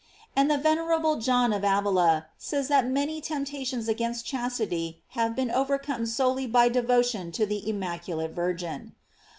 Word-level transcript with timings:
And 0.35 0.49
the 0.49 0.57
venerable 0.57 1.17
John 1.17 1.53
of 1.53 1.63
Avila 1.63 2.25
says 2.35 2.69
that 2.69 2.87
many 2.87 3.21
temptations 3.21 3.87
against 3.87 4.25
chastity 4.25 5.03
have 5.09 5.35
been 5.35 5.51
over 5.51 5.77
come 5.77 6.07
solely 6.07 6.47
by 6.47 6.69
devotion 6.69 7.31
to 7.33 7.45
the 7.45 7.69
immaculate 7.69 8.31
Vir 8.31 8.53
gin. 8.55 8.93